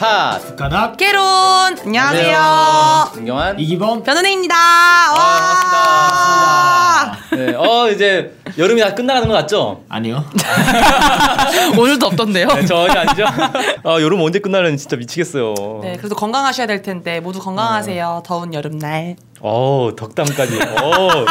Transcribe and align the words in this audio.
팟 0.00 0.40
가닥 0.56 0.96
깨론 0.96 1.76
안녕하세요. 1.84 3.10
김경환 3.16 3.60
이기범 3.60 4.02
변은혜입니다. 4.02 4.54
아, 4.56 5.12
와. 5.12 7.10
반갑습니다. 7.12 7.36
네, 7.36 7.54
어 7.54 7.86
이제 7.90 8.34
여름이 8.56 8.80
다 8.80 8.94
끝나가는 8.94 9.28
것 9.28 9.34
같죠? 9.34 9.82
아니요 9.90 10.24
오늘도 11.78 12.06
없던데요. 12.06 12.46
네, 12.48 12.64
전혀 12.64 12.98
아니죠? 12.98 13.26
아 13.26 14.00
여름 14.00 14.22
언제 14.22 14.38
끝나는 14.38 14.78
진짜 14.78 14.96
미치겠어요. 14.96 15.54
네, 15.82 15.98
그래도 15.98 16.14
건강하셔야 16.14 16.66
될 16.66 16.80
텐데 16.80 17.20
모두 17.20 17.38
건강하세요. 17.38 18.22
더운 18.24 18.54
여름날. 18.54 19.16
어 19.40 19.90
덕담까지. 19.96 20.58
어, 20.82 21.24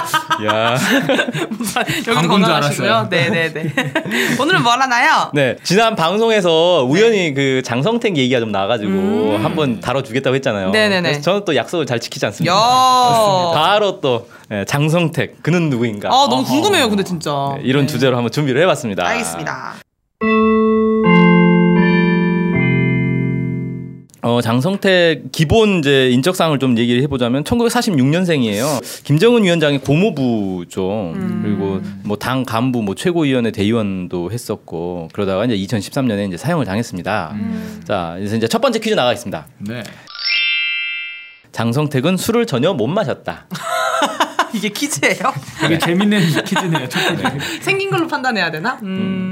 야. 0.46 0.76
여기도 2.08 2.28
건강하시고요. 2.28 2.92
알았어요. 2.92 3.10
네, 3.10 3.30
네, 3.30 3.54
네. 3.54 3.74
오늘은 4.42 4.64
뭐 4.64 4.74
하나요? 4.74 5.30
네 5.34 5.58
지난 5.64 5.96
방송에서 5.96 6.86
우연히 6.90 7.34
그 7.34 7.62
장성택 7.64 8.18
얘기가 8.18 8.40
좀 8.40 8.52
나와가지고 8.52 8.92
음. 8.92 9.46
한번 9.46 9.80
다뤄주겠다고 9.80 10.36
했잖아요. 10.36 10.72
네네네. 10.72 11.02
그래서 11.02 11.22
저는 11.22 11.46
또 11.46 11.56
약속을 11.56 11.86
잘 11.86 12.00
지키지 12.00 12.26
않습니다. 12.26 12.54
야. 12.54 13.52
바로 13.54 14.00
또 14.02 14.28
예, 14.52 14.66
장성택 14.66 15.44
그는 15.44 15.70
누구인가? 15.70 16.10
아, 16.10 16.28
너무. 16.28 16.44
궁금해요. 16.44 16.90
근데 16.90 17.04
진짜. 17.04 17.54
네, 17.56 17.62
이런 17.64 17.86
네. 17.86 17.92
주제로 17.92 18.16
한번 18.18 18.32
준비를 18.32 18.62
해봤습니다. 18.64 19.06
알겠습니다. 19.08 19.76
어, 24.30 24.42
장성택 24.42 25.32
기본 25.32 25.80
이제 25.80 26.10
인적사항을 26.12 26.60
좀 26.60 26.78
얘기를 26.78 27.02
해보자면 27.02 27.44
1946년생이에요. 27.44 29.04
김정은 29.04 29.44
위원장의 29.44 29.80
고모부죠. 29.82 31.14
음. 31.16 31.40
그리고 31.44 31.82
뭐 32.04 32.16
당 32.20 32.44
간부, 32.44 32.84
뭐 32.84 32.94
최고위원회 32.96 33.50
대의원도 33.52 34.32
했었고 34.32 35.08
그러다가 35.14 35.46
이제 35.46 35.56
2013년에 35.56 36.28
이제 36.28 36.38
사형을 36.38 36.66
당했습니다. 36.66 37.32
음. 37.34 37.82
자, 37.88 38.14
그래서 38.18 38.36
이제 38.36 38.48
첫 38.48 38.60
번째 38.62 38.78
퀴즈 38.80 38.94
나가겠습니다. 38.94 39.48
네 39.60 39.84
장성택은 41.52 42.18
술을 42.18 42.46
전혀 42.46 42.74
못 42.74 42.86
마셨다. 42.88 43.48
이게 44.54 44.70
퀴즈예요? 44.70 45.34
되게 45.62 45.78
재밌는 45.78 46.20
퀴즈네요 46.44 46.90
첫 46.90 47.00
번째 47.08 47.40
생긴 47.62 47.90
걸로 47.92 48.08
판단해야 48.08 48.50
되나? 48.52 48.80
음. 48.84 49.29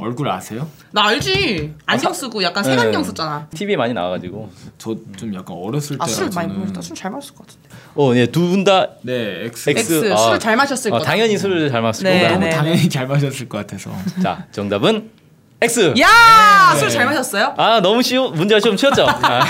얼굴 0.00 0.28
아세요? 0.28 0.66
나 0.92 1.06
알지. 1.06 1.74
안경 1.86 2.12
쓰고 2.12 2.42
약간 2.42 2.64
색안경 2.64 3.02
네. 3.02 3.06
썼잖아. 3.08 3.48
TV에 3.54 3.76
많이 3.76 3.92
나와가지고. 3.94 4.50
저 4.78 4.96
좀 5.16 5.34
약간 5.34 5.56
어렸을 5.56 5.96
아, 6.00 6.06
때라 6.06 6.16
술 6.16 6.30
많이 6.34 6.52
먹었다. 6.52 6.80
술잘 6.80 7.10
마셨을 7.10 7.34
것 7.34 7.46
같은데. 7.46 7.68
어, 7.96 8.12
예, 8.14 8.26
두분 8.26 8.64
다 8.64 8.88
네 9.02 9.44
X, 9.46 9.70
X. 9.70 9.92
X, 9.92 10.12
아, 10.12 10.16
술을 10.16 10.40
잘 10.40 10.56
마셨을 10.56 10.92
어, 10.92 10.98
거다. 10.98 11.10
당연히 11.10 11.36
술을 11.38 11.70
잘 11.70 11.82
마시고. 11.82 12.08
네, 12.08 12.28
너무 12.28 12.40
네. 12.44 12.50
당연히 12.50 12.88
잘 12.88 13.06
마셨을 13.06 13.48
것 13.48 13.58
같아서 13.58 13.90
자, 14.22 14.46
정답은 14.52 15.10
X. 15.62 15.92
야, 16.00 16.72
네. 16.72 16.78
술잘 16.78 17.04
마셨어요? 17.04 17.52
아 17.58 17.80
너무 17.82 18.00
쉬워 18.02 18.30
문제가 18.30 18.60
좀 18.60 18.78
쉬웠죠. 18.78 19.04
아. 19.06 19.44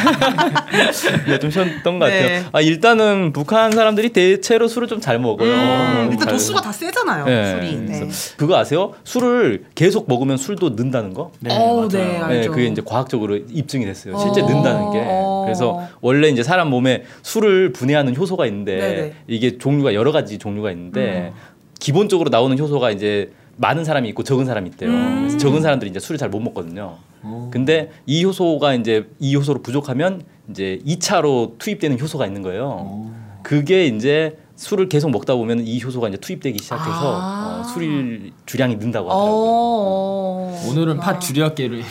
네, 1.26 1.38
좀 1.38 1.50
쉬웠던 1.52 1.98
것 2.00 2.06
같아요. 2.06 2.26
네. 2.28 2.44
아 2.50 2.60
일단은 2.60 3.32
북한 3.32 3.70
사람들이 3.70 4.08
대체로 4.10 4.66
술을 4.66 4.88
좀 4.88 5.00
잘 5.00 5.18
먹어요. 5.18 5.50
음, 5.50 6.08
일단 6.10 6.18
잘- 6.26 6.32
도수가 6.32 6.60
다 6.60 6.72
세잖아요. 6.72 7.24
네. 7.26 7.50
술이. 7.52 7.76
네. 7.86 8.08
그거 8.36 8.56
아세요? 8.58 8.92
술을 9.04 9.64
계속 9.74 10.06
먹으면 10.08 10.36
술도 10.36 10.70
는다는 10.76 11.14
거? 11.14 11.30
네 11.40 11.54
어, 11.56 11.76
맞아요 11.76 11.88
네, 11.88 11.98
네, 12.04 12.18
알죠. 12.18 12.50
그게 12.50 12.66
이제 12.66 12.82
과학적으로 12.84 13.36
입증이 13.36 13.84
됐어요. 13.86 14.18
실제 14.18 14.42
어. 14.42 14.46
는다는 14.48 14.90
게. 14.92 14.98
어. 15.06 15.42
그래서 15.46 15.86
원래 16.00 16.28
이제 16.28 16.42
사람 16.42 16.68
몸에 16.70 17.04
술을 17.22 17.72
분해하는 17.72 18.16
효소가 18.16 18.46
있는데 18.46 18.76
네네. 18.78 19.12
이게 19.28 19.58
종류가 19.58 19.94
여러 19.94 20.10
가지 20.12 20.38
종류가 20.38 20.70
있는데 20.72 21.32
음. 21.34 21.40
기본적으로 21.78 22.28
나오는 22.30 22.58
효소가 22.58 22.90
이제 22.90 23.30
많은 23.60 23.84
사람이 23.84 24.08
있고 24.08 24.24
적은 24.24 24.46
사람이 24.46 24.70
있대요. 24.70 24.88
음. 24.90 25.16
그래서 25.20 25.36
적은 25.36 25.60
사람들이 25.60 25.90
이제 25.90 26.00
술을 26.00 26.16
잘 26.18 26.30
못 26.30 26.40
먹거든요. 26.40 26.96
오. 27.22 27.50
근데 27.50 27.90
이 28.06 28.24
효소가 28.24 28.72
이제 28.74 29.06
이 29.18 29.36
효소로 29.36 29.60
부족하면 29.62 30.22
이제 30.48 30.80
2차로 30.86 31.58
투입되는 31.58 32.00
효소가 32.00 32.24
있는 32.26 32.40
거예요. 32.40 32.68
오. 32.68 33.10
그게 33.42 33.86
이제 33.86 34.38
술을 34.56 34.88
계속 34.88 35.10
먹다 35.10 35.34
보면 35.34 35.66
이 35.66 35.82
효소가 35.82 36.08
이제 36.08 36.16
투입되기 36.18 36.58
시작해서 36.62 37.18
아. 37.20 37.60
어, 37.60 37.64
술 37.64 38.30
주량이 38.46 38.76
는다고 38.76 39.10
하더라고요. 39.10 39.42
어. 39.42 40.62
오늘은 40.68 40.98
팥 40.98 41.20
줄여기를 41.20 41.82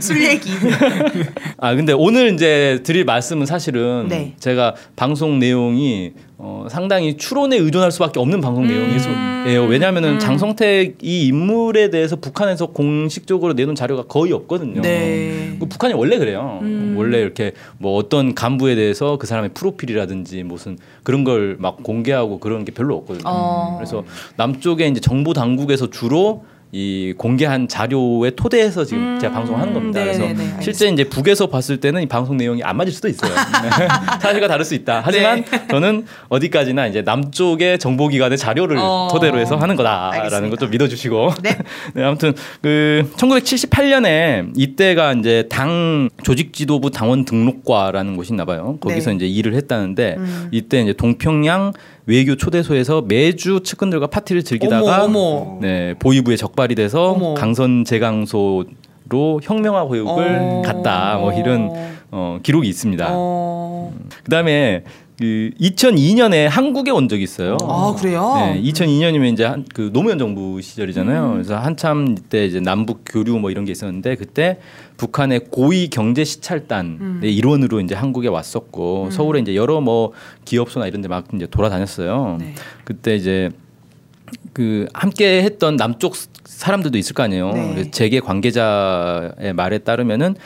술 0.00 0.24
얘기. 0.24 0.50
아 1.58 1.74
근데 1.74 1.92
오늘 1.92 2.32
이제 2.34 2.80
드릴 2.84 3.04
말씀은 3.04 3.46
사실은 3.46 4.06
네. 4.08 4.34
제가 4.38 4.74
방송 4.96 5.38
내용이 5.38 6.12
어, 6.44 6.66
상당히 6.68 7.16
추론에 7.16 7.56
의존할 7.56 7.92
수밖에 7.92 8.18
없는 8.18 8.40
방송 8.40 8.66
내용이에요. 8.66 9.64
왜냐하면은 9.68 10.14
음. 10.14 10.18
장성택 10.18 10.98
이 11.00 11.28
인물에 11.28 11.90
대해서 11.90 12.16
북한에서 12.16 12.66
공식적으로 12.66 13.52
내놓은 13.52 13.76
자료가 13.76 14.04
거의 14.08 14.32
없거든요. 14.32 14.82
네. 14.82 15.56
그 15.60 15.66
북한이 15.66 15.94
원래 15.94 16.18
그래요. 16.18 16.58
음. 16.62 16.94
원래 16.98 17.20
이렇게 17.20 17.52
뭐 17.78 17.96
어떤 17.96 18.34
간부에 18.34 18.74
대해서 18.74 19.18
그 19.18 19.26
사람의 19.28 19.50
프로필이라든지 19.54 20.42
무슨 20.42 20.78
그런 21.04 21.22
걸 21.24 21.56
막 21.62 21.82
공개하고 21.82 22.40
그런 22.40 22.64
게 22.64 22.72
별로 22.72 22.96
없거든요. 22.96 23.22
어. 23.26 23.76
그래서 23.78 24.04
남쪽에 24.36 24.88
이제 24.88 25.00
정보 25.00 25.32
당국에서 25.32 25.90
주로 25.90 26.44
이 26.74 27.12
공개한 27.18 27.68
자료에 27.68 28.30
토대해서 28.30 28.86
지금 28.86 29.16
음. 29.16 29.18
제가 29.20 29.34
방송하는 29.34 29.74
겁니다. 29.74 30.00
네네네, 30.00 30.16
그래서 30.16 30.30
알겠습니다. 30.30 30.62
실제 30.62 30.88
이제 30.88 31.04
북에서 31.04 31.46
봤을 31.48 31.78
때는 31.78 32.00
이 32.00 32.06
방송 32.06 32.38
내용이 32.38 32.62
안 32.62 32.78
맞을 32.78 32.94
수도 32.94 33.08
있어요. 33.08 33.30
사실과 34.22 34.48
다를 34.48 34.64
수 34.64 34.74
있다. 34.74 35.02
하지만 35.04 35.44
네. 35.44 35.66
저는 35.68 36.06
어디까지나 36.30 36.86
이제 36.86 37.02
남쪽의 37.02 37.78
정보기관의 37.78 38.38
자료를 38.38 38.78
어. 38.80 39.08
토대로 39.12 39.38
해서 39.38 39.56
하는 39.56 39.76
거다라는 39.76 40.20
알겠습니다. 40.22 40.56
것좀 40.56 40.70
믿어주시고. 40.70 41.34
네. 41.42 41.58
네, 41.92 42.04
아무튼 42.04 42.32
그 42.62 43.06
1978년에 43.18 44.52
이때가 44.56 45.12
이제 45.12 45.44
당 45.50 46.08
조직지도부 46.22 46.90
당원 46.90 47.26
등록과라는 47.26 48.16
곳이 48.16 48.32
있나 48.32 48.46
봐요. 48.46 48.78
거기서 48.80 49.10
네. 49.10 49.16
이제 49.16 49.26
일을 49.26 49.52
했다는데 49.56 50.14
음. 50.16 50.48
이때 50.50 50.80
이제 50.80 50.94
동평양 50.94 51.74
외교 52.06 52.36
초대소에서 52.36 53.02
매주 53.02 53.60
측근들과 53.62 54.08
파티를 54.08 54.42
즐기다가 54.42 55.04
어머, 55.04 55.18
어머. 55.20 55.58
네, 55.60 55.94
보위부에 55.98 56.36
적발이 56.36 56.74
돼서 56.74 57.12
어머. 57.12 57.34
강선 57.34 57.84
재강소로 57.84 58.64
혁명화 59.42 59.84
교육을 59.86 60.38
어. 60.40 60.62
갔다. 60.64 61.18
뭐 61.18 61.32
이런 61.32 61.70
어, 62.10 62.38
기록이 62.42 62.68
있습니다. 62.68 63.08
어. 63.10 63.92
그다음에 64.24 64.84
그 65.18 65.50
2002년에 65.60 66.48
한국에 66.48 66.90
온 66.90 67.08
적이 67.08 67.22
있어요. 67.24 67.56
아, 67.62 67.94
그래요? 67.96 68.32
네, 68.36 68.60
2002년이면 68.62 69.32
이제 69.32 69.44
한, 69.44 69.64
그 69.72 69.90
노무현 69.92 70.18
정부 70.18 70.60
시절이잖아요. 70.60 71.26
음. 71.26 71.32
그래서 71.34 71.56
한참 71.58 72.16
이때 72.18 72.44
이제 72.46 72.58
남북 72.60 73.02
교류 73.06 73.38
뭐 73.38 73.50
이런 73.50 73.64
게 73.64 73.72
있었는데 73.72 74.16
그때 74.16 74.58
북한의 74.96 75.46
고위 75.50 75.88
경제 75.88 76.24
시찰단 76.24 76.86
음. 77.00 77.20
의 77.22 77.34
일원으로 77.36 77.80
이제 77.80 77.94
한국에 77.94 78.28
왔었고 78.28 79.10
서울에 79.10 79.40
이제 79.40 79.54
여러 79.54 79.80
뭐 79.80 80.12
기업소나 80.44 80.86
이런 80.86 81.02
데 81.02 81.08
막 81.08 81.26
이제 81.34 81.46
돌아다녔어요. 81.46 82.38
네. 82.40 82.54
그때 82.84 83.14
이제 83.14 83.50
그 84.54 84.86
함께 84.94 85.42
했던 85.42 85.76
남쪽 85.76 86.16
사람들도 86.44 86.96
있을 86.96 87.14
거 87.14 87.22
아니에요. 87.22 87.52
네. 87.52 87.90
재계 87.90 88.18
관계자의 88.18 89.52
말에 89.54 89.78
따르면은 89.78 90.36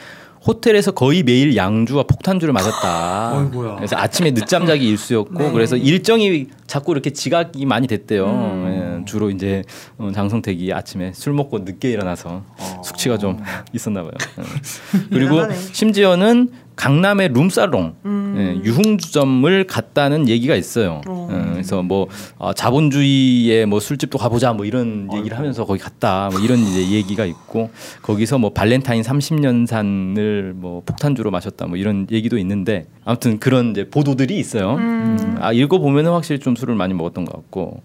호텔에서 0.46 0.92
거의 0.92 1.22
매일 1.22 1.56
양주와 1.56 2.04
폭탄주를. 2.04 2.54
어이구야. 2.56 3.76
그래서 3.76 3.96
아침에 3.96 4.32
늦잠 4.32 4.66
자기 4.66 4.86
일수였고 4.88 5.38
네. 5.38 5.52
그래서 5.52 5.76
일정이 5.76 6.46
자꾸 6.66 6.92
이렇게 6.92 7.10
지각이 7.10 7.64
많이 7.66 7.86
됐대요. 7.86 8.26
음. 8.26 9.00
예, 9.02 9.04
주로 9.04 9.30
이제 9.30 9.62
어, 9.98 10.10
장성택이 10.14 10.72
아침에 10.72 11.12
술 11.14 11.32
먹고 11.32 11.60
늦게 11.60 11.90
일어나서 11.90 12.42
어. 12.58 12.82
숙취가 12.84 13.18
좀 13.18 13.42
있었나 13.72 14.02
봐요. 14.02 14.12
예. 14.38 15.00
그리고. 15.10 15.40
심지어는 15.72 16.50
강남의 16.76 17.30
룸살롱 17.30 17.94
음. 18.04 18.34
예, 18.38 18.68
유흥주점을 18.68 19.66
갔다는 19.66 20.28
얘기가 20.28 20.54
있어요. 20.54 21.00
어. 21.08 21.28
예, 21.32 21.52
그래서 21.52 21.82
뭐 21.82 22.06
어, 22.36 22.52
자본주의의 22.52 23.64
뭐 23.64 23.80
술집도 23.80 24.18
가보자 24.18 24.52
뭐 24.52 24.66
이런 24.66 25.08
얘기를 25.14 25.38
하면서 25.38 25.64
거기 25.64 25.80
갔다 25.80 26.28
뭐 26.30 26.38
이런 26.38 26.58
이제 26.58 26.90
얘기가 26.90 27.24
있고 27.24 27.70
거기서 28.02 28.38
뭐 28.38 28.50
발렌타인 28.50 29.02
30년산을 29.02 30.52
뭐 30.52 30.82
폭탄주로 30.84 31.30
마셨다 31.30 31.66
뭐 31.66 31.78
이런 31.78 32.06
얘기도 32.12 32.36
있는데 32.38 32.86
아무튼 33.06 33.38
그런 33.38 33.70
이제 33.70 33.88
보도들이 33.88 34.38
있어요. 34.38 34.74
음, 34.74 35.38
아 35.40 35.52
읽어 35.52 35.78
보면은 35.78 36.12
확실히 36.12 36.40
좀 36.40 36.56
술을 36.56 36.74
많이 36.74 36.92
먹었던 36.92 37.24
것 37.24 37.32
같고 37.32 37.82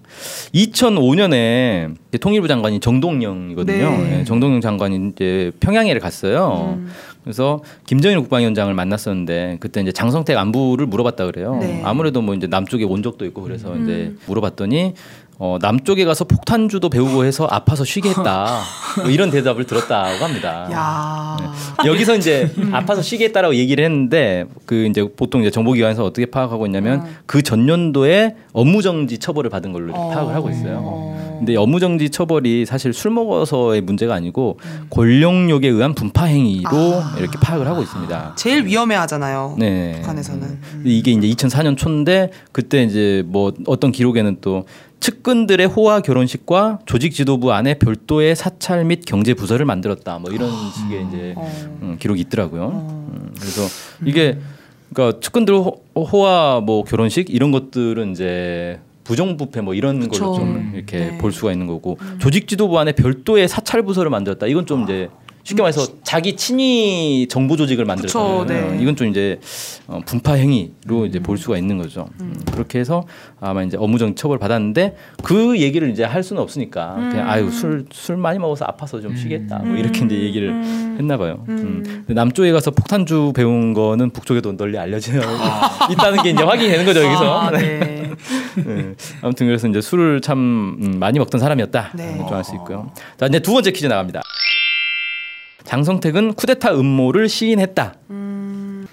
2005년에 0.53 1.95
통일부 2.19 2.49
장관이 2.49 2.81
정동영이거든요. 2.81 3.89
네. 3.89 4.19
예, 4.19 4.23
정동영 4.25 4.59
장관이 4.59 5.11
이제 5.13 5.51
평양에를 5.61 6.01
갔어요. 6.01 6.77
음. 6.77 6.91
그래서 7.23 7.61
김정일 7.85 8.19
국방위원장을 8.19 8.73
만났었는데 8.73 9.57
그때 9.59 9.81
이제 9.81 9.91
장성택 9.91 10.37
안부를 10.37 10.87
물어봤다 10.87 11.25
그래요. 11.25 11.57
네. 11.59 11.81
아무래도 11.83 12.21
뭐 12.21 12.33
이제 12.33 12.47
남쪽에 12.47 12.83
온 12.83 13.03
적도 13.03 13.25
있고 13.25 13.41
그래서 13.43 13.73
음. 13.73 13.83
이제 13.83 14.13
물어봤더니 14.27 14.93
어, 15.43 15.57
남쪽에 15.59 16.05
가서 16.05 16.23
폭탄주도 16.25 16.89
배우고 16.89 17.25
해서 17.25 17.47
아파서 17.49 17.83
쉬게 17.83 18.09
했다. 18.09 18.59
뭐 19.01 19.09
이런 19.09 19.31
대답을 19.31 19.65
들었다고 19.65 20.23
합니다. 20.23 20.69
야. 20.71 21.35
네. 21.83 21.89
여기서 21.89 22.15
이제 22.15 22.53
아파서 22.71 23.01
쉬게 23.01 23.25
했다라고 23.25 23.55
얘기를 23.55 23.83
했는데 23.83 24.45
그 24.67 24.85
이제 24.85 25.03
보통 25.17 25.41
이제 25.41 25.49
정보기관에서 25.49 26.05
어떻게 26.05 26.27
파악하고 26.27 26.67
있냐면 26.67 26.99
음. 26.99 27.15
그 27.25 27.41
전년도에 27.41 28.35
업무정지 28.53 29.17
처벌을 29.17 29.49
받은 29.49 29.73
걸로 29.73 29.95
어. 29.95 30.09
파악을 30.09 30.35
하고 30.35 30.51
있어요. 30.51 30.79
어. 30.83 31.35
근데 31.39 31.55
업무정지 31.55 32.11
처벌이 32.11 32.67
사실 32.67 32.93
술 32.93 33.09
먹어서의 33.09 33.81
문제가 33.81 34.13
아니고 34.13 34.59
권력욕에 34.91 35.67
의한 35.69 35.95
분파 35.95 36.25
행위로 36.25 36.69
아. 36.69 37.15
이렇게 37.17 37.39
파악을 37.41 37.65
하고 37.65 37.81
있습니다. 37.81 38.33
제일 38.35 38.67
위험해하잖아요. 38.67 39.55
네. 39.57 39.93
북한에서는. 40.01 40.43
음. 40.43 40.83
이게 40.85 41.13
이제 41.13 41.27
2004년 41.27 41.75
초인데 41.77 42.29
그때 42.51 42.83
이제 42.83 43.23
뭐 43.25 43.51
어떤 43.65 43.91
기록에는 43.91 44.37
또 44.41 44.65
측근들의 45.01 45.65
호화 45.65 46.01
결혼식과 46.01 46.79
조직 46.85 47.13
지도부 47.13 47.51
안에 47.51 47.73
별도의 47.79 48.35
사찰 48.35 48.85
및 48.85 49.01
경제 49.05 49.33
부서를 49.33 49.65
만들었다. 49.65 50.19
뭐 50.19 50.31
이런 50.31 50.49
식의 50.49 51.07
이제 51.07 51.33
어. 51.35 51.51
음, 51.81 51.97
기록이 51.99 52.21
있더라고요. 52.21 52.67
음, 52.69 53.33
그래서 53.37 53.61
이게 54.05 54.39
그러니까 54.93 55.19
측근들 55.19 55.55
호, 55.55 55.81
호화 55.95 56.61
뭐 56.63 56.83
결혼식 56.83 57.29
이런 57.29 57.51
것들은 57.51 58.11
이제 58.11 58.79
부정부패 59.11 59.59
뭐 59.59 59.73
이런 59.73 59.99
그쵸. 59.99 60.23
걸로 60.23 60.35
좀 60.37 60.71
이렇게 60.73 60.97
네. 60.99 61.09
음. 61.09 61.17
볼 61.17 61.33
수가 61.33 61.51
있는 61.51 61.67
거고 61.67 61.97
조직 62.19 62.47
지도부 62.47 62.79
안에 62.79 62.93
별도의 62.93 63.49
사찰 63.49 63.83
부서를 63.83 64.09
만들었다. 64.09 64.47
이건 64.47 64.65
좀 64.65 64.83
이제 64.83 65.09
쉽게 65.43 65.61
말해서 65.63 65.87
자기 66.03 66.35
친위 66.35 67.27
정보 67.27 67.57
조직을 67.57 67.83
만들었다. 67.83 68.45
네. 68.45 68.77
이건 68.79 68.95
좀 68.95 69.07
이제 69.07 69.39
어, 69.87 69.99
분파 70.05 70.33
행위로 70.33 71.07
이제 71.07 71.19
볼 71.19 71.37
수가 71.37 71.57
있는 71.57 71.77
거죠. 71.79 72.07
음, 72.21 72.39
그렇게 72.51 72.79
해서 72.79 73.03
아마 73.41 73.63
이제 73.63 73.75
업무정 73.75 74.15
처벌 74.15 74.37
받았는데 74.37 74.95
그 75.23 75.59
얘기를 75.59 75.89
이제 75.89 76.03
할 76.03 76.23
수는 76.23 76.41
없으니까 76.41 76.93
그냥 76.95 77.27
아유 77.29 77.49
술술 77.49 78.17
많이 78.17 78.37
먹어서 78.39 78.65
아파서 78.65 79.01
좀 79.01 79.17
쉬겠다. 79.17 79.59
뭐 79.59 79.75
이렇게 79.75 80.05
이제 80.05 80.15
얘기를 80.15 80.63
했나 80.97 81.17
봐요. 81.17 81.43
음. 81.49 82.05
남쪽에 82.07 82.51
가서 82.51 82.71
폭탄주 82.71 83.33
배운 83.35 83.73
거는 83.73 84.11
북쪽에도 84.11 84.55
널리 84.55 84.77
알려져 84.77 85.11
있다는 85.91 86.21
게 86.23 86.29
이제 86.29 86.43
확인이 86.43 86.69
되는 86.69 86.85
거죠 86.85 87.03
여기서. 87.03 87.39
아, 87.39 87.51
네. 87.51 88.00
네. 88.57 88.63
네. 88.63 88.95
아무튼 89.21 89.47
그래서 89.47 89.67
이제 89.67 89.81
술을 89.81 90.21
참 90.21 90.77
음, 90.81 90.99
많이 90.99 91.19
먹던 91.19 91.39
사람이었다. 91.39 91.91
네. 91.95 92.17
좀 92.17 92.33
알 92.33 92.43
수 92.43 92.55
있고요. 92.55 92.91
자 93.19 93.25
이제 93.27 93.39
두 93.39 93.53
번째 93.53 93.71
퀴즈 93.71 93.85
나갑니다. 93.87 94.21
장성택은 95.63 96.33
쿠데타 96.33 96.73
음모를 96.73 97.29
시인했다. 97.29 97.95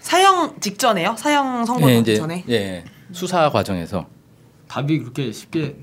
사형 0.00 0.60
직전에요? 0.60 1.16
사형 1.19 1.64
선고 1.64 1.90
예, 1.90 2.02
전에? 2.14 2.44
예, 2.49 2.84
수사 3.12 3.50
과정에서 3.50 4.06
답이 4.69 4.99
그렇게 5.00 5.32
쉽게 5.32 5.76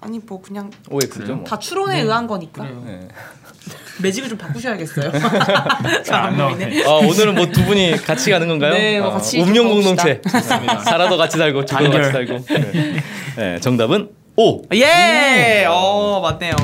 아니 0.00 0.18
뭐 0.18 0.40
그냥 0.42 0.70
OX죠. 0.90 1.36
뭐. 1.36 1.44
다 1.44 1.58
추론에 1.58 2.00
의한 2.00 2.26
거니까 2.26 2.64
그래요. 2.64 2.84
예. 2.88 3.08
매직을 4.00 4.28
좀 4.28 4.38
바꾸셔야겠어요. 4.38 5.12
잘안 6.04 6.36
나오네. 6.36 6.84
아, 6.86 6.90
오늘은 6.94 7.34
뭐 7.34 7.46
두 7.46 7.64
분이 7.64 7.92
같이 8.04 8.30
가는 8.30 8.48
건가요? 8.48 8.72
네, 8.72 8.98
뭐 9.00 9.10
아, 9.10 9.12
같이 9.14 9.38
좀 9.38 9.48
운명 9.48 9.68
가봅시다. 9.68 10.04
공동체. 10.04 10.84
살아도 10.84 11.16
같이 11.16 11.36
살고 11.38 11.64
죽어도 11.66 11.90
같이 11.90 12.10
살고. 12.12 12.44
네. 12.48 12.94
네, 13.36 13.60
정답은 13.60 14.08
O. 14.36 14.62
예, 14.74 15.66
어 15.68 16.20
맞네요. 16.20 16.54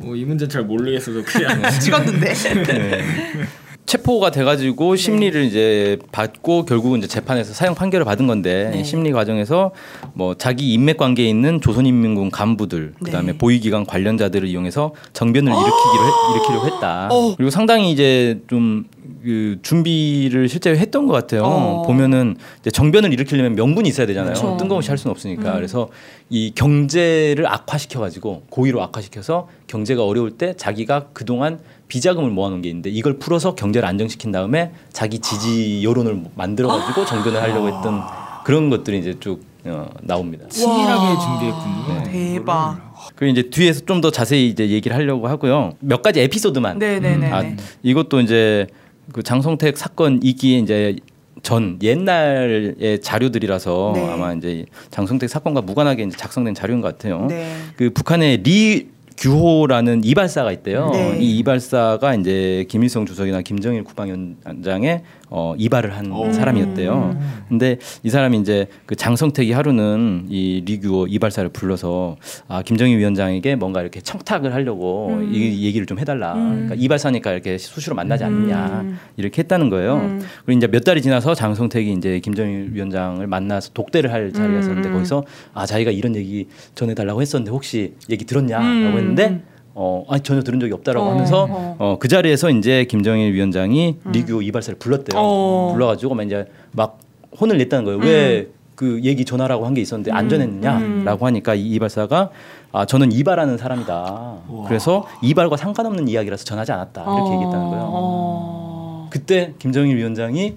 어, 0.00 0.14
이 0.14 0.24
문제 0.24 0.48
잘 0.48 0.62
모르겠어서 0.62 1.22
그냥 1.24 1.62
찍었는데. 1.80 2.34
체포가 3.86 4.30
돼가지고 4.30 4.96
심리를 4.96 5.44
이제 5.44 5.98
받고 6.10 6.64
결국은 6.64 6.98
이제 6.98 7.06
재판에서 7.06 7.52
사형 7.52 7.74
판결을 7.74 8.04
받은 8.04 8.26
건데 8.26 8.70
네. 8.72 8.80
이 8.80 8.84
심리 8.84 9.12
과정에서 9.12 9.72
뭐 10.14 10.34
자기 10.34 10.72
인맥 10.72 10.96
관계에 10.96 11.28
있는 11.28 11.60
조선인민군 11.60 12.30
간부들 12.30 12.94
그다음에 13.04 13.32
네. 13.32 13.38
보위기관 13.38 13.84
관련자들을 13.84 14.48
이용해서 14.48 14.94
정변을 15.12 15.52
일으키기로 15.52 16.06
했, 16.06 16.36
일으키려고 16.36 16.66
했다. 16.66 17.08
어. 17.10 17.34
그리고 17.36 17.50
상당히 17.50 17.92
이제 17.92 18.40
좀 18.48 18.84
그 19.24 19.58
준비를 19.62 20.50
실제로 20.50 20.76
했던 20.76 21.06
것 21.06 21.14
같아요. 21.14 21.44
어. 21.44 21.82
보면은 21.82 22.36
이제 22.60 22.70
정변을 22.70 23.12
일으키려면 23.14 23.54
명분이 23.54 23.88
있어야 23.88 24.06
되잖아요. 24.06 24.34
그쵸. 24.34 24.56
뜬금없이 24.58 24.90
할 24.90 24.98
수는 24.98 25.12
없으니까. 25.12 25.52
음. 25.52 25.56
그래서 25.56 25.88
이 26.28 26.52
경제를 26.54 27.46
악화시켜 27.46 28.00
가지고 28.00 28.42
고의로 28.50 28.82
악화시켜서 28.82 29.48
경제가 29.66 30.04
어려울 30.04 30.32
때 30.32 30.54
자기가 30.56 31.06
그동안 31.14 31.58
비자금을 31.88 32.30
모아놓은 32.30 32.62
게 32.62 32.68
있는데 32.68 32.90
이걸 32.90 33.18
풀어서 33.18 33.54
경제를 33.54 33.86
안정시킨 33.88 34.32
다음에 34.32 34.72
자기 34.92 35.18
지지 35.18 35.82
여론을 35.84 36.22
만들어 36.34 36.68
가지고 36.68 37.04
정변을 37.04 37.40
하려고 37.42 37.68
했던 37.68 38.02
그런 38.44 38.70
것들이 38.70 38.98
이제 38.98 39.14
쭉 39.20 39.42
어, 39.66 39.88
나옵니다. 40.02 40.46
치밀하게 40.48 41.20
준비했군요. 41.20 42.12
대박. 42.12 42.94
그리고 43.16 43.32
이제 43.38 43.48
뒤에서 43.50 43.80
좀 43.86 44.00
더 44.00 44.10
자세히 44.10 44.48
이제 44.48 44.68
얘기를 44.68 44.94
하려고 44.96 45.28
하고요. 45.28 45.72
몇 45.80 46.02
가지 46.02 46.20
에피소드만 46.20 46.78
네네네. 46.78 47.30
아, 47.30 47.42
이것도 47.82 48.20
이제 48.20 48.66
그 49.12 49.22
장성택 49.22 49.78
사건 49.78 50.20
이기에 50.22 50.58
이제 50.58 50.96
전 51.42 51.78
옛날의 51.82 53.00
자료들이라서 53.02 53.92
네. 53.94 54.10
아마 54.12 54.32
이제 54.34 54.64
장성택 54.90 55.28
사건과 55.28 55.60
무관하게 55.62 56.04
이제 56.04 56.16
작성된 56.16 56.54
자료인 56.54 56.80
것 56.80 56.88
같아요. 56.88 57.26
네. 57.26 57.54
그 57.76 57.90
북한의 57.90 58.38
리 58.42 58.88
규호라는 59.16 60.02
이발사가 60.04 60.52
있대요. 60.52 60.90
네. 60.90 61.18
이 61.20 61.38
이발사가 61.38 62.14
이제 62.16 62.66
김일성 62.68 63.06
주석이나 63.06 63.42
김정일 63.42 63.84
국방위원장의 63.84 65.02
어, 65.36 65.52
이발을 65.58 65.96
한 65.96 66.12
오. 66.12 66.32
사람이었대요. 66.32 67.18
근데 67.48 67.78
이 68.04 68.08
사람이 68.08 68.38
이제 68.38 68.68
그 68.86 68.94
장성택이 68.94 69.50
하루는 69.50 70.26
이 70.28 70.62
리규호 70.64 71.08
이발사를 71.08 71.50
불러서 71.50 72.16
아 72.46 72.62
김정일 72.62 72.98
위원장에게 72.98 73.56
뭔가 73.56 73.80
이렇게 73.80 74.00
청탁을 74.00 74.54
하려고 74.54 75.08
음. 75.08 75.34
이 75.34 75.64
얘기를 75.66 75.86
좀 75.86 75.98
해달라. 75.98 76.34
그러니까 76.34 76.76
이발사니까 76.76 77.32
이렇게 77.32 77.58
수시로 77.58 77.96
만나지 77.96 78.22
않느냐 78.22 78.82
음. 78.82 78.98
이렇게 79.16 79.42
했다는 79.42 79.70
거예요. 79.70 79.96
음. 79.96 80.20
그리고 80.46 80.58
이제 80.58 80.68
몇 80.68 80.84
달이 80.84 81.02
지나서 81.02 81.34
장성택이 81.34 81.92
이제 81.92 82.20
김정일 82.20 82.70
위원장을 82.72 83.26
만나서 83.26 83.72
독대를 83.72 84.12
할 84.12 84.32
자리가 84.32 84.60
있었는데 84.60 84.88
음. 84.90 84.94
거기서 84.94 85.24
아 85.52 85.66
자기가 85.66 85.90
이런 85.90 86.14
얘기 86.14 86.46
전해달라고 86.76 87.20
했었는데 87.20 87.50
혹시 87.50 87.94
얘기 88.08 88.24
들었냐라고 88.24 88.68
음. 88.68 88.98
했는데 88.98 89.42
어 89.74 90.04
아니 90.08 90.22
전혀 90.22 90.42
들은 90.42 90.60
적이 90.60 90.72
없다라고 90.74 91.04
어, 91.06 91.10
하면서 91.10 91.46
어. 91.50 91.76
어 91.78 91.96
그 91.98 92.08
자리에서 92.08 92.50
이제 92.50 92.84
김정일 92.84 93.32
위원장이 93.34 93.96
리규 94.12 94.42
이발사를 94.42 94.78
불렀대요. 94.78 95.20
어. 95.20 95.70
불러가지고 95.72 96.14
막 96.14 96.22
이제 96.24 96.46
막 96.72 96.98
혼을 97.40 97.58
냈다는 97.58 97.84
거예요. 97.84 97.98
왜그 98.00 99.00
얘기 99.02 99.24
전하라고 99.24 99.66
한 99.66 99.74
게 99.74 99.80
있었는데 99.80 100.12
안 100.12 100.28
전했느냐라고 100.28 101.26
하니까 101.26 101.54
이 101.54 101.66
이발사가 101.72 102.30
아 102.72 102.84
저는 102.86 103.10
이발하는 103.12 103.58
사람이다. 103.58 104.36
그래서 104.68 105.06
이발과 105.22 105.56
상관없는 105.56 106.06
이야기라서 106.08 106.44
전하지 106.44 106.70
않았다 106.72 107.02
이렇게 107.02 107.32
얘기했다는 107.34 107.68
거예요. 107.70 107.84
어. 107.92 109.08
그때 109.10 109.54
김정일 109.58 109.96
위원장이 109.96 110.56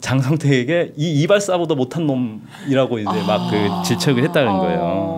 장성택에게 0.00 0.92
이 0.96 1.22
이발사보다 1.22 1.74
못한 1.74 2.06
놈이라고 2.06 2.98
이제 2.98 3.08
막그 3.26 3.82
질책을 3.84 4.22
했다는 4.24 4.58
거예요. 4.58 5.17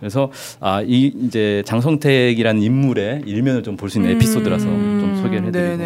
어. 0.00 0.06
음. 0.06 0.08
그래서 0.08 0.30
아 0.60 0.82
이 0.82 1.12
이제 1.26 1.62
장성택이라는 1.66 2.62
인물의 2.62 3.22
일면을 3.26 3.62
좀 3.62 3.76
볼 3.76 3.90
수 3.90 3.98
있는 3.98 4.12
에피소드라서 4.16 4.64
좀 4.66 5.18
소개를 5.22 5.46
해드리고. 5.48 5.76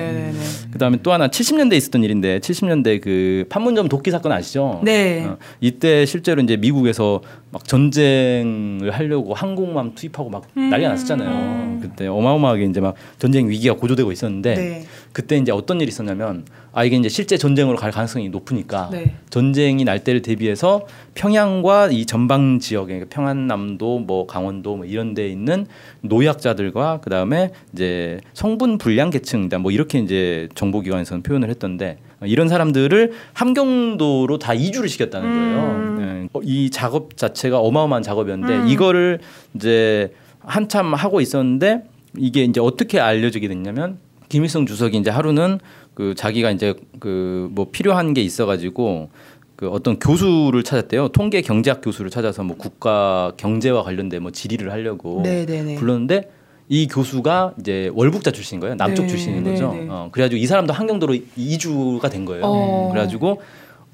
그다음에 0.74 0.98
또 1.04 1.12
하나 1.12 1.28
70년대에 1.28 1.74
있었던 1.74 2.02
일인데 2.02 2.40
70년대 2.40 3.00
그 3.00 3.44
판문점 3.48 3.88
도끼 3.88 4.10
사건 4.10 4.32
아시죠? 4.32 4.80
네. 4.82 5.24
어, 5.24 5.38
이때 5.60 6.04
실제로 6.04 6.42
이제 6.42 6.56
미국에서 6.56 7.22
막 7.52 7.64
전쟁을 7.64 8.90
하려고 8.90 9.34
항공모함 9.34 9.94
투입하고 9.94 10.28
막 10.30 10.42
음. 10.56 10.70
난리가 10.70 10.90
났었잖아요. 10.90 11.78
그때 11.80 12.08
어마어마하게 12.08 12.64
이제 12.64 12.80
막 12.80 12.96
전쟁 13.20 13.48
위기가 13.48 13.76
고조되고 13.76 14.10
있었는데 14.10 14.54
네. 14.54 14.84
그때 15.12 15.36
이제 15.36 15.52
어떤 15.52 15.80
일이 15.80 15.88
있었냐면 15.88 16.44
아 16.72 16.84
이게 16.84 16.96
이제 16.96 17.08
실제 17.08 17.36
전쟁으로 17.36 17.76
갈 17.76 17.92
가능성이 17.92 18.28
높으니까 18.28 18.88
네. 18.90 19.14
전쟁이 19.30 19.84
날 19.84 20.02
때를 20.02 20.22
대비해서 20.22 20.86
평양과 21.14 21.90
이 21.92 22.04
전방 22.06 22.58
지역에 22.58 22.94
그러니까 22.94 23.14
평안남도 23.14 24.00
뭐 24.00 24.26
강원도 24.26 24.76
뭐 24.76 24.84
이런 24.84 25.14
데에 25.14 25.28
있는 25.28 25.66
노약자들과 26.00 27.00
그다음에 27.00 27.52
이제 27.72 28.18
성분 28.32 28.78
불량 28.78 29.10
계층이다 29.10 29.58
뭐 29.58 29.70
이렇게 29.70 30.00
이제 30.00 30.48
정 30.56 30.63
보기관에서는 30.70 31.22
표현을 31.22 31.48
했던데 31.50 31.98
이런 32.24 32.48
사람들을 32.48 33.12
함경도로 33.32 34.38
다 34.38 34.54
이주를 34.54 34.88
시켰다는 34.88 35.28
거예요. 35.30 35.98
예. 36.00 36.28
어, 36.32 36.40
이 36.42 36.70
작업 36.70 37.16
자체가 37.16 37.58
어마어마한 37.60 38.02
작업이었는데 38.02 38.70
이거를 38.70 39.20
이제 39.54 40.12
한참 40.40 40.94
하고 40.94 41.20
있었는데 41.20 41.84
이게 42.16 42.44
이제 42.44 42.60
어떻게 42.60 43.00
알려지게 43.00 43.48
됐냐면 43.48 43.98
김일성 44.28 44.66
주석이 44.66 44.96
이제 44.96 45.10
하루는 45.10 45.58
그 45.94 46.14
자기가 46.14 46.50
이제 46.50 46.74
그 47.00 47.48
뭐 47.52 47.68
필요한 47.70 48.14
게 48.14 48.22
있어가지고 48.22 49.10
그 49.56 49.68
어떤 49.68 49.98
교수를 49.98 50.64
찾았대요. 50.64 51.08
통계 51.08 51.40
경제학 51.40 51.80
교수를 51.82 52.10
찾아서 52.10 52.42
뭐 52.42 52.56
국가 52.56 53.32
경제와 53.36 53.82
관련된 53.84 54.22
뭐 54.22 54.32
질의를 54.32 54.72
하려고 54.72 55.20
네네네. 55.22 55.76
불렀는데 55.76 56.30
이 56.68 56.86
교수가 56.86 57.54
이제 57.60 57.90
월북자 57.94 58.30
출신인 58.30 58.60
거예요. 58.60 58.74
남쪽 58.76 59.02
네, 59.02 59.08
출신인 59.08 59.42
네, 59.44 59.50
거죠. 59.50 59.72
네. 59.72 59.86
어, 59.88 60.08
그래가지고 60.10 60.38
이 60.38 60.46
사람도 60.46 60.72
한경도로 60.72 61.14
이주가 61.36 62.08
된 62.08 62.24
거예요. 62.24 62.44
어. 62.44 62.88
그래가지고 62.92 63.40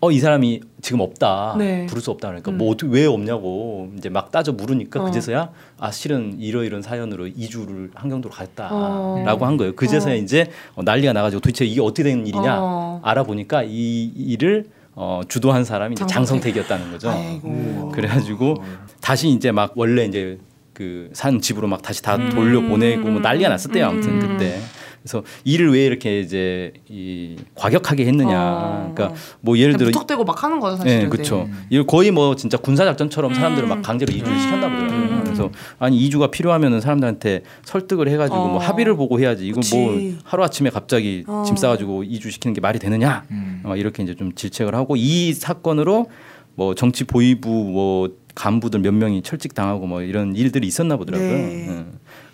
어 0.02 0.10
이 0.10 0.18
사람이 0.18 0.62
지금 0.80 1.00
없다 1.00 1.56
네. 1.58 1.84
부를 1.86 2.00
수 2.00 2.10
없다 2.10 2.28
그러니까 2.28 2.50
음. 2.52 2.56
뭐 2.56 2.70
어떻게 2.70 2.90
왜 2.90 3.04
없냐고 3.04 3.90
이제 3.98 4.08
막 4.08 4.30
따져 4.32 4.52
물으니까 4.52 4.98
어. 5.02 5.04
그제서야 5.04 5.50
아 5.78 5.90
실은 5.90 6.36
이러이런 6.40 6.80
사연으로 6.80 7.26
이주를 7.26 7.90
한경도로 7.94 8.32
갔다라고 8.34 9.44
어. 9.44 9.46
한 9.46 9.58
거예요. 9.58 9.74
그제서야 9.74 10.14
어. 10.14 10.16
이제 10.16 10.50
어, 10.74 10.82
난리가 10.82 11.12
나가지고 11.12 11.40
도대체 11.40 11.66
이게 11.66 11.82
어떻게 11.82 12.04
된 12.04 12.26
일이냐 12.26 12.58
어. 12.60 13.00
알아보니까 13.04 13.64
이 13.64 14.04
일을 14.16 14.70
어, 14.94 15.20
주도한 15.28 15.64
사람이 15.64 15.92
이제 15.92 16.06
장성택. 16.06 16.54
장성택이었다는 16.54 16.92
거죠. 16.92 17.10
아이고. 17.10 17.90
그래가지고 17.94 18.56
다시 19.02 19.28
이제 19.28 19.52
막 19.52 19.72
원래 19.76 20.06
이제 20.06 20.38
그 20.72 21.10
산 21.12 21.40
집으로 21.40 21.66
막 21.68 21.82
다시 21.82 22.02
다 22.02 22.16
돌려 22.30 22.60
보내고 22.60 23.08
뭐 23.08 23.20
난리가 23.20 23.48
났을 23.48 23.70
때요 23.72 23.86
아무튼 23.86 24.12
음. 24.12 24.20
그때 24.20 24.58
그래서 25.02 25.22
일을 25.44 25.72
왜 25.72 25.86
이렇게 25.86 26.20
이제 26.20 26.72
이 26.88 27.36
과격하게 27.54 28.04
했느냐 28.06 28.38
어. 28.38 28.92
그러니까 28.94 29.18
뭐 29.40 29.56
예를 29.56 29.76
들어 29.78 29.86
무턱대고 29.88 30.24
막 30.24 30.44
하는 30.44 30.60
거죠 30.60 30.76
사실은. 30.76 31.04
네, 31.04 31.08
그렇죠. 31.08 31.48
이거 31.70 31.84
거의 31.86 32.10
뭐 32.10 32.36
진짜 32.36 32.58
군사 32.58 32.84
작전처럼 32.84 33.32
사람들을 33.32 33.66
음. 33.66 33.70
막 33.70 33.82
강제로 33.82 34.12
이주를 34.12 34.38
시켰나 34.38 34.68
보더라고요. 34.68 34.98
음. 34.98 35.20
그래서 35.24 35.50
아니 35.78 35.96
이주가 35.96 36.26
필요하면은 36.30 36.82
사람들한테 36.82 37.44
설득을 37.64 38.08
해 38.08 38.18
가지고 38.18 38.36
어. 38.40 38.48
뭐 38.48 38.58
합의를 38.58 38.94
보고 38.94 39.18
해야지. 39.18 39.46
이거 39.46 39.54
뭐 39.54 39.60
그치. 39.62 40.18
하루 40.24 40.44
아침에 40.44 40.68
갑자기 40.68 41.24
어. 41.26 41.44
짐 41.46 41.56
싸 41.56 41.68
가지고 41.68 42.04
이주 42.04 42.30
시키는 42.30 42.52
게 42.52 42.60
말이 42.60 42.78
되느냐? 42.78 43.24
음. 43.30 43.62
어, 43.64 43.76
이렇게 43.76 44.02
이제 44.02 44.14
좀 44.14 44.34
질책을 44.34 44.74
하고 44.74 44.96
이 44.96 45.32
사건으로 45.32 46.10
뭐 46.56 46.74
정치 46.74 47.04
보위부 47.04 47.48
뭐 47.48 48.10
간부들 48.34 48.80
몇 48.80 48.92
명이 48.92 49.22
철직 49.22 49.54
당하고 49.54 49.86
뭐 49.86 50.02
이런 50.02 50.34
일들이 50.34 50.66
있었나 50.66 50.96
보더라고요. 50.96 51.28
네. 51.28 51.66
예. 51.68 51.84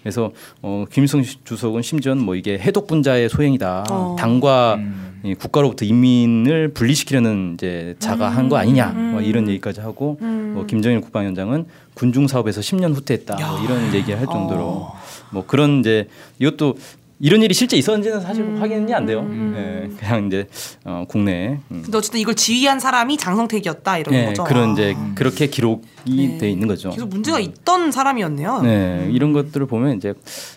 그래서 0.03 0.31
어, 0.63 0.85
김일성 0.91 1.23
주석은 1.23 1.83
심지어는 1.83 2.25
뭐 2.25 2.37
이게 2.37 2.59
해독 2.59 2.87
분자의 2.87 3.29
소행이다. 3.29 3.87
어. 3.91 4.17
당과 4.19 4.77
음. 4.77 5.21
이 5.25 5.35
국가로부터 5.35 5.85
인민을 5.85 6.69
분리시키려는 6.69 7.55
이제 7.55 7.97
자가한 7.99 8.49
거 8.49 8.57
아니냐 8.57 8.93
뭐 8.93 9.21
이런 9.21 9.49
얘기까지 9.49 9.81
하고 9.81 10.19
음. 10.23 10.53
뭐 10.55 10.67
김정일 10.67 11.01
국방위원장은 11.01 11.67
군중 11.95 12.29
사업에서 12.29 12.61
10년 12.61 12.95
후퇴했다 12.95 13.35
뭐 13.35 13.65
이런 13.65 13.93
얘기를 13.93 14.21
할 14.21 14.27
정도로 14.27 14.63
어. 14.63 15.01
뭐 15.33 15.45
그런 15.45 15.81
이제 15.81 16.07
이것도 16.39 16.77
이런 17.19 17.43
일이 17.43 17.55
실제 17.55 17.77
있었는지는 17.79 18.21
사실 18.21 18.45
음. 18.45 18.61
확인이 18.61 18.93
안 18.93 19.07
돼요. 19.07 19.27
예, 19.57 19.89
그냥 19.99 20.27
이제 20.27 20.47
어, 20.85 21.05
국내에 21.09 21.59
음. 21.71 21.81
근데 21.83 21.97
어쨌든 21.97 22.21
이걸 22.21 22.35
지휘한 22.35 22.79
사람이 22.79 23.17
장성택이었다 23.17 23.99
이런 23.99 24.15
예, 24.15 24.25
거죠. 24.27 24.45
그런 24.45 24.73
이제 24.73 24.95
아. 24.97 25.13
그렇게 25.15 25.47
기록이 25.47 25.83
네. 26.07 26.39
돼 26.39 26.51
있는 26.51 26.69
거죠. 26.69 26.91
계속 26.91 27.09
문제가 27.09 27.41
있던 27.41 27.91
사람이었네요. 27.91 28.61
네, 28.63 29.09
이런 29.13 29.33
것들을 29.33 29.67
보면 29.67 29.97
이제 29.97 30.13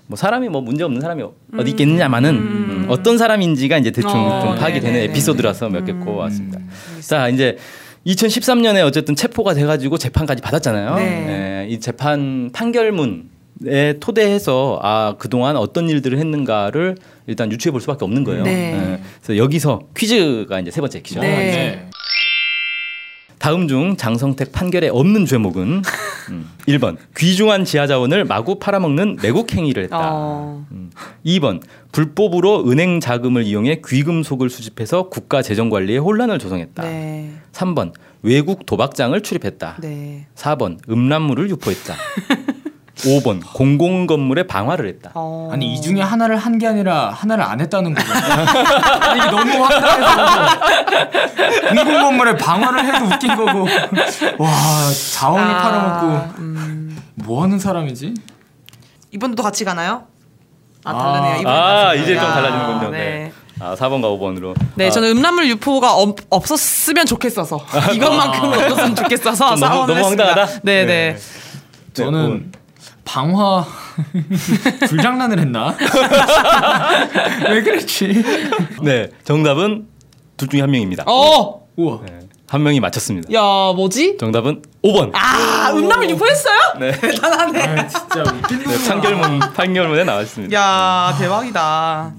뭐 0.08 0.18
사람이 0.18 0.50
뭐 0.50 0.60
문제 0.60 0.84
없는 0.84 1.00
사람이 1.00 1.24
어디 1.58 1.72
있겠느냐마는 1.72 2.30
음, 2.36 2.86
어떤 2.90 3.18
사람인지가 3.18 3.78
이제 3.78 3.92
대충 3.92 4.12
어, 4.12 4.42
좀 4.42 4.56
파악이 4.56 4.82
되는 4.82 4.94
네네네. 4.96 5.12
에피소드라서 5.14 5.70
몇 5.70 5.86
개 5.86 5.94
꼽아왔습니다. 5.94 6.60
음. 6.60 6.70
자 7.00 7.30
이제 7.30 7.58
2013년에 8.06 8.86
어쨌든 8.86 9.16
체포가 9.16 9.54
돼가지고 9.54 9.98
재판까지 9.98 10.42
받았잖아요. 10.42 10.96
네. 10.96 11.64
예, 11.66 11.70
이 11.70 11.80
재판 11.80 12.50
판결문 12.52 13.30
에 13.66 13.94
토대해서 14.00 14.80
아 14.82 15.16
그동안 15.20 15.58
어떤 15.58 15.90
일들을 15.90 16.18
했는가를 16.18 16.96
일단 17.28 17.52
유추해 17.52 17.72
볼 17.72 17.82
수밖에 17.82 18.06
없는 18.06 18.24
거예요. 18.24 18.44
네. 18.44 18.74
예, 18.74 19.02
그래서 19.22 19.38
여기서 19.38 19.82
퀴즈가 19.98 20.62
이제 20.62 20.72
세 20.72 20.80
번째 20.80 21.02
퀴즈. 21.02 21.20
네. 21.20 21.28
네. 21.28 21.90
다음 23.38 23.68
중 23.68 23.96
장성택 23.96 24.52
판결에 24.52 24.90
없는 24.90 25.26
죄목은 25.26 25.82
음, 26.30 26.50
1번 26.68 26.98
귀중한 27.18 27.64
지하 27.66 27.88
자원을 27.88 28.26
마구 28.26 28.60
팔아먹는 28.60 29.18
매국 29.22 29.54
행위를 29.54 29.84
했다. 29.84 29.98
어. 30.12 30.66
음, 30.72 30.92
2번 31.26 31.62
불법으로 31.92 32.70
은행 32.70 33.00
자금을 33.00 33.44
이용해 33.44 33.82
귀금속을 33.86 34.50
수집해서 34.50 35.10
국가 35.10 35.42
재정 35.42 35.70
관리에 35.70 35.98
혼란을 35.98 36.38
조성했다. 36.38 36.84
네. 36.84 37.32
3번 37.54 37.94
외국 38.22 38.66
도박장을 38.66 39.20
출입했다. 39.22 39.78
네. 39.82 40.28
4번 40.36 40.78
음란물을 40.90 41.50
유포했다. 41.50 41.96
5번 43.00 43.42
공공 43.54 44.08
건물에 44.08 44.44
방화를 44.48 44.88
했다. 44.88 45.12
어. 45.14 45.50
아니 45.54 45.74
이 45.74 45.82
중에 45.82 46.02
하나를 46.02 46.38
한 46.38 46.60
게 46.60 46.68
아니라 46.68 47.10
하나를 47.12 47.44
안 47.44 47.62
했다는 47.62 47.94
거죠. 47.94 48.08
이게 49.16 49.26
너무 49.32 49.64
황당해서 49.64 50.60
공공 51.76 52.02
건물에 52.02 52.36
방화를 52.36 52.86
해도 52.86 53.06
웃긴 53.06 53.36
거고 53.36 53.68
와 54.44 54.50
자원을 55.16 55.44
아, 55.56 55.62
팔아먹고 55.62 56.40
음. 56.40 56.98
뭐 57.16 57.44
하는 57.44 57.58
사람이지? 57.60 58.14
이번도 59.12 59.42
같이 59.44 59.64
가나요? 59.64 60.04
아 60.84 60.92
아. 60.92 61.38
이번엔 61.40 61.48
아 61.48 61.84
같이 61.86 62.02
이제 62.04 62.16
좀 62.16 62.24
가요. 62.24 62.34
달라지는군요. 62.34 62.90
네. 62.92 62.98
네. 62.98 63.32
아 63.62 63.76
4번과 63.76 64.04
5번으로. 64.20 64.56
네, 64.76 64.88
아, 64.88 64.90
저는 64.90 65.10
음란물 65.18 65.48
유포가 65.50 65.94
없, 65.94 66.18
없었으면 66.30 67.06
좋겠어서 67.06 67.60
이것만큼은 67.94 68.54
없었으면 68.64 68.96
좋겠어서 68.96 69.56
좀 69.56 69.60
너무- 69.60 69.76
너무 69.88 69.94
했습니다. 70.00 70.26
황당하다? 70.26 70.60
네, 70.64 70.86
네. 70.86 71.14
네. 71.14 71.18
저는 71.94 72.52
방화 73.14 73.66
불장난을 74.88 75.40
했나? 75.40 75.76
왜 77.50 77.64
그랬지? 77.64 78.24
네 78.84 79.10
정답은 79.24 79.88
둘 80.38 80.48
중에 80.48 80.62
한 80.62 80.70
명입니다. 80.70 81.04
어, 81.08 81.68
우와. 81.76 82.02
네, 82.06 82.20
한 82.48 82.62
명이 82.62 82.80
맞췄습니다. 82.80 83.34
야 83.34 83.42
뭐지? 83.76 84.18
정답은 84.20 84.62
5번. 84.84 85.12
아, 85.16 85.72
음란물 85.74 86.12
유포했어요? 86.12 86.60
네. 86.80 86.92
대단하네. 86.92 87.62
아, 87.64 87.88
진짜 87.88 88.22
웃긴 88.22 88.60
네. 88.60 88.88
판결문 88.88 89.40
판결문에 89.54 90.04
나와 90.04 90.22
있습니다. 90.22 90.56
야 90.56 91.16
대박이다. 91.18 92.14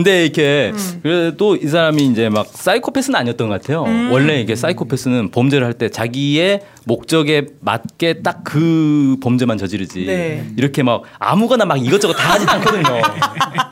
근데 0.00 0.24
이렇게 0.24 0.72
음. 0.72 1.00
그래도 1.02 1.56
이 1.56 1.66
사람이 1.66 2.06
이제 2.06 2.30
막 2.30 2.46
사이코패스는 2.46 3.18
아니었던 3.18 3.48
것 3.50 3.60
같아요. 3.60 3.84
음. 3.84 4.10
원래 4.10 4.40
이게 4.40 4.56
사이코패스는 4.56 5.30
범죄를 5.30 5.66
할 5.66 5.74
때 5.74 5.88
자기의 5.90 6.60
목적에 6.84 7.46
맞게 7.60 8.22
딱 8.22 8.40
그 8.44 9.16
범죄만 9.22 9.58
저지르지. 9.58 10.06
네. 10.06 10.44
이렇게 10.56 10.82
막 10.82 11.02
아무거나 11.18 11.64
막 11.66 11.76
이것저것 11.76 12.14
다 12.14 12.32
하지 12.34 12.46
않거든요. 12.46 12.82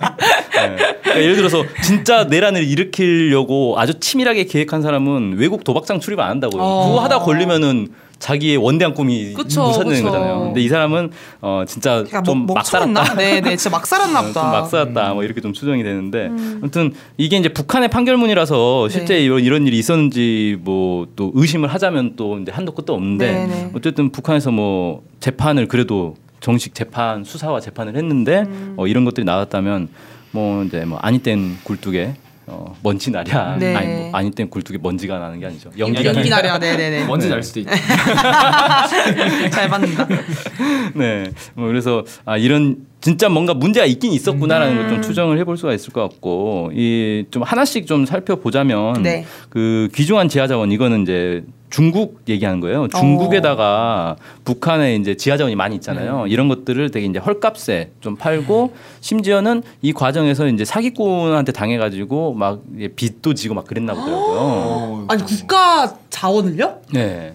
네. 1.09 1.15
그러니까 1.15 1.23
예를 1.23 1.37
들어서 1.37 1.65
진짜 1.83 2.25
내란을 2.25 2.65
일으키려고 2.65 3.79
아주 3.79 3.99
치밀하게 3.99 4.45
계획한 4.45 4.83
사람은 4.83 5.37
외국 5.39 5.65
도박장 5.65 6.01
출입 6.01 6.21
안 6.21 6.31
한다고요. 6.31 6.63
어. 6.63 6.87
그거 6.89 7.01
하다 7.05 7.21
걸리면은 7.21 7.89
자기의 8.19 8.57
원대한 8.57 8.95
꿈이 8.95 9.33
무산되는. 9.33 10.03
거잖아요. 10.03 10.41
근데 10.47 10.61
이 10.61 10.69
사람은 10.69 11.13
어 11.41 11.63
진짜 11.69 12.05
좀 12.25 12.47
뭐, 12.47 12.57
막 12.57 12.67
살았다. 12.67 13.15
네, 13.15 13.41
네, 13.41 13.51
진짜 13.57 13.71
막 13.71 13.87
살았나 13.87 14.19
어, 14.19 14.23
보다. 14.25 14.41
좀막 14.41 14.69
쌓았다 14.69 15.15
뭐 15.15 15.23
이렇게 15.23 15.41
좀 15.41 15.53
추정이 15.53 15.85
되는데 15.85 16.27
음. 16.27 16.59
아무튼 16.61 16.95
이게 17.17 17.37
이제 17.37 17.49
북한의 17.49 17.91
판결문이라서 17.91 18.89
실제 18.89 19.15
네. 19.15 19.21
이런, 19.21 19.39
이런 19.45 19.67
일이 19.69 19.79
있었는지 19.79 20.57
뭐 20.63 20.99
또 21.19 21.33
의심을 21.35 21.69
하자면 21.69 22.15
또 22.17 22.39
이제 22.39 22.53
한도 22.53 22.73
끝도 22.73 22.95
없는데 22.95 23.33
네, 23.33 23.47
네. 23.47 23.71
어쨌든 23.75 24.11
북한에서 24.11 24.51
뭐 24.51 25.03
재판을 25.21 25.67
그래도 25.67 26.15
정식 26.41 26.75
재판 26.75 27.25
수사와 27.25 27.61
재판을 27.61 27.97
했는데 27.97 28.45
음. 28.47 28.75
어, 28.77 28.87
이런 28.87 29.05
것들이 29.05 29.25
나왔다면 29.25 29.89
뭐 30.31 30.65
이제 30.65 30.85
뭐 30.85 30.99
아니 30.99 31.19
땐 31.19 31.57
굴뚝에 31.63 32.15
어, 32.47 32.75
먼지 32.83 33.11
나랴 33.11 33.57
네. 33.59 33.75
아니 33.75 33.87
뭐 33.87 34.11
아니 34.15 34.31
땐 34.31 34.49
굴뚝에 34.49 34.79
먼지가 34.81 35.19
나는 35.19 35.39
게 35.39 35.47
아니죠 35.47 35.71
연기가 35.79 36.05
연기 36.15 36.31
나는 36.31 36.49
나려, 36.49 36.59
네, 36.59 36.77
네, 36.77 36.91
네. 36.91 37.05
먼지 37.07 37.29
날 37.29 37.43
수도 37.43 37.61
있지. 37.61 37.71
잘 39.51 39.69
받는다. 39.69 40.07
네. 40.95 41.31
뭐 41.55 41.67
그래서 41.67 42.05
아 42.25 42.37
이런 42.37 42.87
진짜 43.01 43.29
뭔가 43.29 43.55
문제가 43.55 43.87
있긴 43.87 44.13
있었구나라는 44.13 44.77
걸 44.77 44.85
음. 44.87 44.89
좀 44.91 45.03
추정을 45.03 45.39
해볼 45.39 45.57
수가 45.57 45.73
있을 45.73 45.93
것 45.93 46.03
같고 46.03 46.71
이 46.75 47.25
좀 47.31 47.43
하나씩 47.43 47.87
좀 47.87 48.07
살펴보자면 48.07 49.03
네. 49.03 49.25
그 49.51 49.89
귀중한 49.95 50.29
지하자원 50.29 50.73
이거는 50.73 51.03
이제 51.03 51.45
중국 51.71 52.23
얘기하는 52.29 52.61
거예요. 52.61 52.89
중국에다가 52.89 54.17
북한에 54.45 54.95
이제 54.97 55.15
지하자원이 55.17 55.55
많이 55.55 55.75
있잖아요. 55.77 56.27
이런 56.29 56.49
것들을 56.49 56.91
되게 56.91 57.07
이제 57.07 57.19
헐값에 57.19 57.91
좀 58.01 58.17
팔고 58.17 58.73
심지어는 59.01 59.63
이 59.83 59.93
과정에서 59.93 60.49
이제 60.49 60.65
사기꾼한테 60.65 61.53
당해가지고 61.53 62.33
막 62.35 62.63
빚도 62.97 63.35
지고 63.35 63.55
막 63.55 63.67
그랬나 63.67 63.93
보더라고요. 63.95 64.39
어, 64.41 65.05
아니 65.11 65.23
국가 65.25 65.95
자원을요? 66.09 66.79
네. 66.95 67.35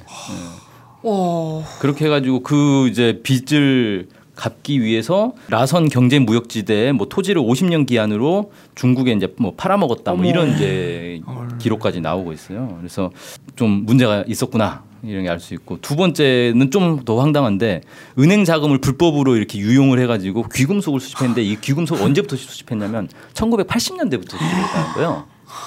와. 1.04 1.64
그렇게 1.80 2.06
해가지고 2.06 2.42
그 2.42 2.88
이제 2.88 3.20
빚을 3.24 4.08
갚기 4.36 4.82
위해서 4.82 5.34
라선 5.50 5.90
경제 5.90 6.18
무역지대에 6.20 6.92
뭐 6.92 7.08
토지를 7.08 7.42
50년 7.42 7.86
기한으로 7.86 8.52
중국에 8.76 9.12
이제 9.12 9.34
뭐 9.38 9.54
팔아먹었다 9.56 10.14
뭐. 10.14 10.26
이런 10.26 10.54
이제 10.56 11.22
기록까지 11.60 12.02
나오고 12.02 12.34
있어요. 12.34 12.76
그래서 12.80 13.12
좀 13.56 13.84
문제가 13.86 14.24
있었구나 14.28 14.84
이런 15.04 15.24
게 15.24 15.30
알 15.30 15.40
수 15.40 15.54
있고 15.54 15.80
두 15.82 15.96
번째는 15.96 16.72
좀 16.72 17.04
더 17.06 17.20
황당한데 17.20 17.82
은행 18.20 18.46
자금을 18.46 18.80
불법으로 18.80 19.36
이렇게 19.36 19.60
유용을 19.60 20.00
해가지고 20.00 20.46
귀금속을 20.54 21.00
수집했는데 21.00 21.44
이 21.44 21.58
귀금속 21.60 22.02
언제부터 22.02 22.36
수집했냐면 22.38 23.10
1980년대부터 23.34 24.32
수집했다는 24.32 24.94
거예요. 24.96 25.26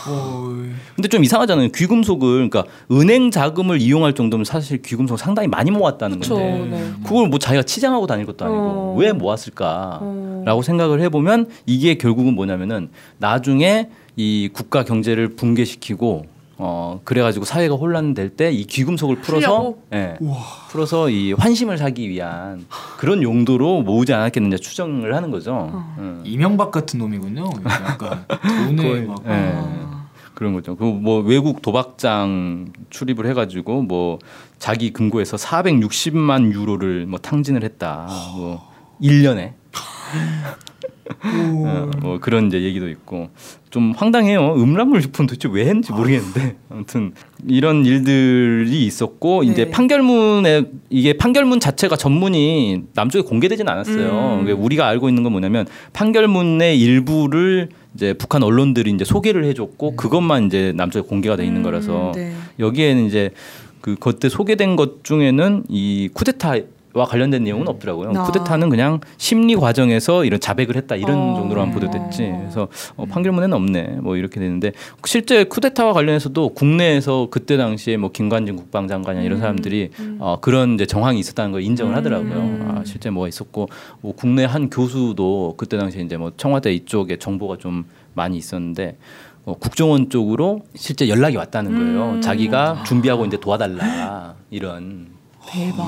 어, 0.08 0.52
근데 0.94 1.08
좀 1.08 1.22
이상하잖아요. 1.24 1.68
귀금속을 1.68 2.48
그러니까 2.48 2.64
은행 2.90 3.30
자금을 3.30 3.80
이용할 3.80 4.14
정도면 4.14 4.44
사실 4.44 4.82
귀금속 4.82 5.18
상당히 5.18 5.48
많이 5.48 5.70
모았다는 5.70 6.20
그렇죠. 6.20 6.34
건데 6.34 6.68
네. 6.70 6.92
그걸 7.04 7.28
뭐 7.28 7.38
자기가 7.38 7.62
치장하고 7.62 8.06
다닐 8.06 8.26
것도 8.26 8.44
아니고 8.44 8.60
어. 8.60 8.94
왜 8.98 9.12
모았을까라고 9.12 10.58
어. 10.58 10.62
생각을 10.62 11.00
해보면 11.02 11.48
이게 11.66 11.96
결국은 11.96 12.34
뭐냐면은 12.34 12.88
나중에 13.18 13.88
이 14.16 14.48
국가 14.52 14.84
경제를 14.84 15.36
붕괴시키고 15.36 16.26
어 16.58 17.00
그래가지고 17.04 17.44
사회가 17.44 17.74
혼란될 17.74 18.30
때 18.30 18.50
이 18.50 18.64
귀금속을 18.64 19.16
풀어서? 19.16 19.74
예 19.92 20.16
풀어서 20.70 21.10
이 21.10 21.32
환심을 21.32 21.76
사기 21.78 22.08
위한 22.08 22.66
그런 22.98 23.22
용도로 23.22 23.82
모으지 23.82 24.14
않았겠느냐 24.14 24.56
추정을 24.56 25.14
하는 25.14 25.30
거죠. 25.30 25.52
어. 25.72 25.94
음. 25.98 26.22
이명박 26.24 26.70
같은 26.70 26.98
놈이군요. 26.98 27.50
약간 27.66 28.24
돈에 28.76 29.02
막 29.02 29.18
예. 29.26 29.30
아. 29.30 30.06
그런 30.34 30.52
거죠. 30.52 30.76
그 30.76 30.84
뭐 30.84 31.20
외국 31.20 31.62
도박장 31.62 32.72
출입을 32.90 33.26
해가지고 33.26 33.82
뭐 33.82 34.18
자기 34.58 34.92
금고에서 34.92 35.36
460만 35.36 36.52
유로를 36.52 37.06
뭐 37.06 37.18
탕진을 37.18 37.62
했다. 37.64 38.06
뭐 38.36 38.62
1년에. 39.02 39.52
어, 41.22 41.90
뭐 42.00 42.18
그런 42.18 42.46
이제 42.46 42.62
얘기도 42.62 42.88
있고 42.88 43.28
좀 43.70 43.92
황당해요. 43.96 44.54
음란물 44.56 45.02
유포는 45.02 45.26
도대체 45.26 45.48
왜 45.52 45.66
했는지 45.66 45.92
모르겠는데 45.92 46.56
아무튼 46.70 47.12
이런 47.46 47.84
일들이 47.84 48.86
있었고 48.86 49.42
네. 49.44 49.50
이제 49.50 49.70
판결문에 49.70 50.64
이게 50.88 51.12
판결문 51.14 51.60
자체가 51.60 51.96
전문이 51.96 52.84
남쪽에 52.94 53.26
공개되지는 53.26 53.70
않았어요. 53.70 54.44
음. 54.46 54.56
우리가 54.58 54.86
알고 54.86 55.08
있는 55.08 55.22
건 55.22 55.32
뭐냐면 55.32 55.66
판결문의 55.92 56.80
일부를 56.80 57.68
이제 57.94 58.12
북한 58.12 58.42
언론들이 58.42 58.90
이제 58.90 59.04
소개를 59.04 59.44
해줬고 59.44 59.96
그것만 59.96 60.46
이제 60.46 60.72
남쪽에 60.76 61.06
공개가 61.06 61.36
돼 61.36 61.44
있는 61.44 61.62
거라서 61.62 62.08
음, 62.08 62.12
네. 62.12 62.32
여기에는 62.58 63.06
이제 63.06 63.30
그 63.80 63.94
그때 63.98 64.28
소개된 64.28 64.76
것 64.76 65.04
중에는 65.04 65.64
이 65.68 66.08
쿠데타와 66.12 66.60
관련된 67.04 67.44
내용은 67.44 67.68
없더라고요. 67.68 68.12
아. 68.16 68.22
쿠데타는 68.24 68.70
그냥 68.70 69.00
심리 69.18 69.54
과정에서 69.54 70.24
이런 70.24 70.40
자백을 70.40 70.76
했다 70.76 70.96
이런 70.96 71.18
어. 71.18 71.34
정도로만 71.36 71.72
보도됐지. 71.72 72.34
그래서 72.38 72.68
어, 72.96 73.04
판결문에는 73.06 73.54
없네. 73.54 73.82
뭐 74.00 74.16
이렇게 74.16 74.40
되는데 74.40 74.72
실제 75.04 75.44
쿠데타와 75.44 75.92
관련해서도 75.92 76.50
국내에서 76.50 77.28
그때 77.30 77.56
당시에 77.56 77.96
뭐 77.96 78.10
김관진 78.10 78.56
국방장관이나 78.56 79.24
이런 79.24 79.38
사람들이 79.40 79.90
어, 80.18 80.38
그런 80.40 80.74
이제 80.74 80.86
정황이 80.86 81.18
있었다는 81.18 81.52
걸 81.52 81.62
인정을 81.62 81.94
하더라고요. 81.96 82.58
아, 82.68 82.82
실제 82.84 83.10
뭐가 83.10 83.28
있었고 83.28 83.68
뭐 84.00 84.14
국내 84.14 84.44
한 84.44 84.70
교수도 84.70 85.54
그때 85.56 85.76
당시에 85.76 86.02
이제 86.02 86.16
뭐 86.16 86.32
청와대 86.36 86.72
이쪽에 86.72 87.16
정보가 87.16 87.56
좀 87.58 87.84
많이 88.14 88.36
있었는데 88.36 88.96
어, 89.44 89.54
국정원 89.54 90.10
쪽으로 90.10 90.62
실제 90.74 91.08
연락이 91.08 91.36
왔다는 91.36 91.72
거예요. 91.72 92.20
자기가 92.20 92.82
준비하고 92.84 93.26
이제 93.26 93.38
도와달라 93.38 94.34
이런 94.50 95.06
대박. 95.48 95.86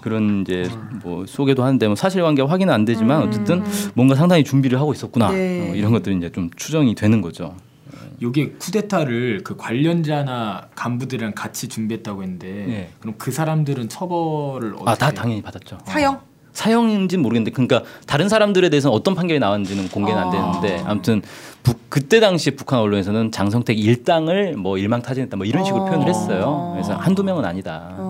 그런 0.00 0.42
이제 0.42 0.68
뭐 1.02 1.24
소개도 1.26 1.62
하는데 1.62 1.86
뭐 1.86 1.96
사실관계 1.96 2.42
확인은 2.42 2.72
안 2.72 2.84
되지만 2.84 3.22
어쨌든 3.22 3.62
뭔가 3.94 4.14
상당히 4.14 4.44
준비를 4.44 4.78
하고 4.78 4.92
있었구나 4.92 5.30
네. 5.30 5.70
어, 5.70 5.74
이런 5.74 5.92
것들이 5.92 6.16
이제 6.16 6.30
좀 6.32 6.50
추정이 6.56 6.94
되는 6.94 7.20
거죠. 7.20 7.54
요게 8.22 8.52
쿠데타를 8.58 9.40
그 9.44 9.56
관련자나 9.56 10.68
간부들이랑 10.74 11.32
같이 11.34 11.68
준비했다고 11.68 12.22
했는데 12.22 12.48
예. 12.68 12.90
그럼 13.00 13.14
그 13.16 13.32
사람들은 13.32 13.88
처벌을 13.88 14.74
어떻게 14.74 14.90
아다 14.90 15.10
당연히 15.12 15.40
받았죠. 15.40 15.78
사형? 15.84 16.20
사형인지는 16.52 17.22
모르겠는데 17.22 17.52
그러니까 17.52 17.82
다른 18.06 18.28
사람들에 18.28 18.68
대해서는 18.68 18.94
어떤 18.94 19.14
판결이 19.14 19.38
나왔는지는 19.38 19.88
공개는 19.88 20.20
안 20.20 20.28
아. 20.28 20.30
되는데 20.30 20.82
아 20.84 20.94
무튼 20.94 21.22
북, 21.62 21.78
그때 21.88 22.20
당시 22.20 22.50
북한 22.50 22.80
언론에서는 22.80 23.32
장성택 23.32 23.78
일당을 23.78 24.56
뭐 24.56 24.76
일망타진했다 24.76 25.36
뭐 25.36 25.46
이런 25.46 25.64
식으로 25.64 25.84
어. 25.84 25.86
표현을 25.86 26.08
했어요. 26.08 26.70
그래서 26.74 26.94
한두 26.96 27.22
명은 27.22 27.44
아니다. 27.44 27.94
어. 27.98 28.09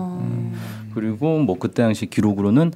그리고 0.93 1.39
뭐 1.39 1.57
그때 1.59 1.83
당시 1.83 2.05
기록으로는 2.07 2.71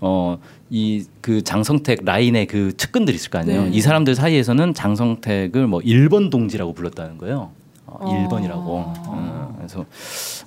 어 0.00 0.38
이 0.70 1.04
그 1.20 1.42
장성택 1.42 2.04
라인의 2.04 2.46
그 2.46 2.76
측근들 2.76 3.12
있을 3.14 3.30
거 3.30 3.38
아니에요. 3.38 3.64
네. 3.64 3.70
이 3.72 3.80
사람들 3.80 4.14
사이에서는 4.14 4.72
장성택을 4.72 5.66
뭐 5.66 5.80
1번 5.80 6.30
동지라고 6.30 6.72
불렀다는 6.72 7.18
거예요. 7.18 7.50
어, 7.86 7.98
어. 8.00 8.28
1번이라고. 8.28 8.66
어, 8.66 9.54
그래서 9.56 9.84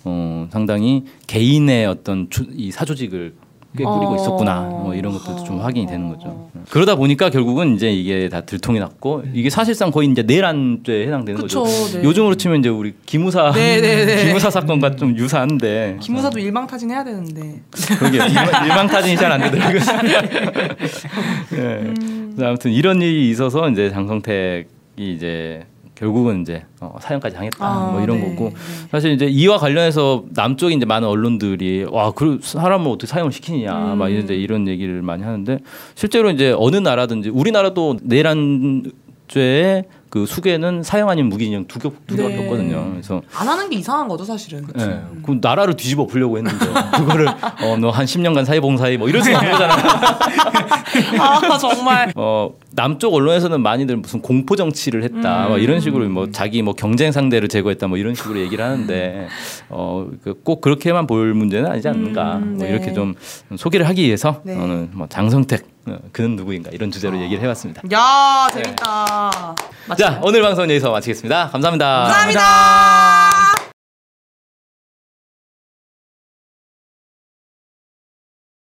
어 0.06 0.48
상당히 0.52 1.04
개인의 1.28 1.86
어떤 1.86 2.30
주, 2.30 2.46
이 2.54 2.72
사조직을 2.72 3.34
꽤 3.76 3.84
꾸리고 3.84 4.12
어. 4.12 4.16
있었구나. 4.16 4.62
뭐 4.62 4.94
이런 4.94 5.14
것들도 5.14 5.44
좀 5.44 5.60
확인이 5.60 5.88
되는 5.88 6.10
거죠. 6.10 6.50
그러다 6.70 6.96
보니까 6.96 7.30
결국은 7.30 7.76
이제 7.76 7.92
이게 7.92 8.30
다 8.30 8.42
들통이 8.42 8.80
났고 8.80 9.24
이게 9.34 9.50
사실상 9.50 9.90
거의 9.92 10.10
이제 10.10 10.22
내란죄에 10.22 11.08
해당되는 11.08 11.42
그쵸, 11.42 11.64
거죠. 11.64 11.98
네. 11.98 12.04
요즘으로 12.04 12.36
치면 12.36 12.60
이제 12.60 12.70
우리 12.70 12.94
기무사 13.06 13.52
네, 13.52 13.82
네, 13.82 14.06
네. 14.06 14.24
기무사 14.28 14.50
사건과 14.50 14.96
좀 14.96 15.18
유사한데 15.18 15.98
김무사도 16.02 16.40
일망타진 16.40 16.92
해야 16.92 17.04
되는데. 17.04 17.62
그게 18.00 18.18
일망, 18.26 18.66
일망타진이 18.66 19.18
잘 19.18 19.32
안 19.32 19.42
되더라고요. 19.42 19.80
예. 21.54 21.58
음. 21.58 22.34
그래서 22.36 22.48
아무튼 22.50 22.72
이런 22.72 23.02
일이 23.02 23.30
있어서 23.30 23.70
이제 23.70 23.90
장성택이 23.90 24.66
이제 24.98 25.66
결국은 25.96 26.42
이제 26.42 26.66
어, 26.82 26.96
사형까지 27.00 27.36
당했다 27.36 27.58
아, 27.66 27.92
뭐 27.92 28.02
이런 28.02 28.20
네, 28.20 28.30
거고 28.30 28.50
네. 28.50 28.56
사실 28.92 29.12
이제 29.12 29.26
이와 29.26 29.58
관련해서 29.58 30.24
남쪽에 30.32 30.74
이제 30.74 30.86
많은 30.86 31.08
언론들이 31.08 31.86
와그 31.90 32.40
사람을 32.42 32.88
어떻게 32.90 33.08
사형을 33.08 33.32
시키느냐 33.32 33.94
음. 33.94 33.98
막 34.00 34.10
이런 34.10 34.28
이런 34.30 34.68
얘기를 34.68 35.02
많이 35.02 35.24
하는데 35.24 35.60
실제로 35.96 36.30
이제 36.32 36.54
어느 36.58 36.78
나라든지 36.78 37.30
우리나라도 37.30 37.98
내란죄의 38.02 39.84
그 40.10 40.26
수괴는 40.28 40.84
사형 40.84 41.10
아닌 41.10 41.28
무기징역 41.28 41.68
두, 41.68 41.80
개- 41.80 41.90
개밖에 42.16 42.36
네. 42.36 42.44
없거든요. 42.46 42.88
그래서 42.92 43.22
안 43.36 43.48
하는 43.48 43.68
게 43.70 43.78
이상한 43.78 44.08
거죠, 44.08 44.24
사실은. 44.24 44.68
예. 44.80 45.02
그 45.26 45.40
나라를 45.42 45.76
뒤집어 45.76 46.06
보려고 46.06 46.38
했는데 46.38 46.66
그거를 46.98 47.28
어 47.28 47.78
너 47.78 47.90
한 47.90 48.06
10년간 48.06 48.46
사회봉사해 48.46 48.98
뭐 48.98 49.10
이럴 49.10 49.24
수가 49.24 49.38
없는 49.40 49.52
거잖아. 49.54 49.74
아, 51.20 51.58
정말. 51.58 52.14
어 52.16 52.52
남쪽 52.76 53.14
언론에서는 53.14 53.62
많이들 53.62 53.98
무슨 53.98 54.22
공포 54.22 54.56
정치를 54.56 55.04
했다 55.04 55.48
뭐 55.48 55.58
이런 55.58 55.80
식으로 55.80 56.08
뭐 56.10 56.32
자기 56.32 56.62
뭐 56.62 56.74
경쟁 56.74 57.12
상대를 57.12 57.48
제거했다 57.48 57.88
뭐 57.88 57.98
이런 57.98 58.16
식으로 58.16 58.40
얘기를 58.40 58.64
하는데 58.64 59.28
어꼭 59.70 60.62
그렇게만 60.62 61.08
볼 61.08 61.34
문제는 61.34 61.70
아니지 61.70 61.88
않는가 61.88 62.38
음, 62.38 62.58
뭐 62.58 62.66
네. 62.66 62.72
이렇게 62.72 62.94
좀 62.94 63.16
소개를 63.56 63.88
하기 63.90 64.04
위해서 64.04 64.42
네. 64.44 64.56
오늘 64.56 64.88
뭐 64.92 65.08
장성택 65.08 65.68
어, 65.86 65.98
그는 66.12 66.36
누구인가 66.36 66.72
이런 66.72 66.92
주제로 66.92 67.20
얘기를 67.20 67.44
해봤습니다. 67.44 67.82
야, 67.92 68.48
재밌다. 68.54 69.56
자 69.98 70.22
오늘 70.24 70.42
방송 70.42 70.64
여기서 70.64 70.92
마치겠습니다 70.92 71.50
감사합니다. 71.50 72.04
감사합니다. 72.04 73.33